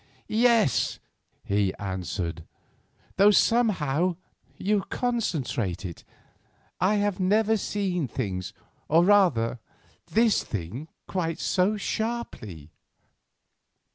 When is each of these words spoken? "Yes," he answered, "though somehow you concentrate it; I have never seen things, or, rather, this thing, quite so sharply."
"Yes," 0.27 0.97
he 1.43 1.75
answered, 1.75 2.43
"though 3.17 3.29
somehow 3.29 4.15
you 4.57 4.81
concentrate 4.89 5.85
it; 5.85 6.03
I 6.79 6.95
have 6.95 7.19
never 7.19 7.55
seen 7.55 8.07
things, 8.07 8.51
or, 8.89 9.05
rather, 9.05 9.59
this 10.07 10.43
thing, 10.43 10.87
quite 11.07 11.39
so 11.39 11.77
sharply." 11.77 12.71